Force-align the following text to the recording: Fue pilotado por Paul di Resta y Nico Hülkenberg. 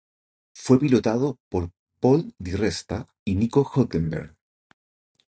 Fue 0.55 0.79
pilotado 0.79 1.37
por 1.47 1.69
Paul 1.99 2.33
di 2.39 2.53
Resta 2.53 3.05
y 3.23 3.35
Nico 3.35 3.61
Hülkenberg. 3.63 4.35